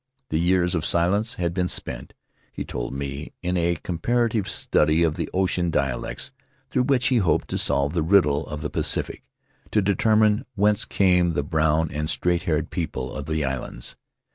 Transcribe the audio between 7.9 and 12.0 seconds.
the riddle of the Pacific?— to determine whence came the brown